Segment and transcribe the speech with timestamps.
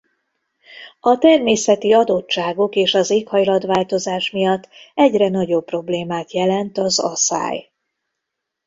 [0.99, 7.71] A természeti adottságok és az éghajlatváltozás miatt egyre nagyobb problémát jelent az aszály.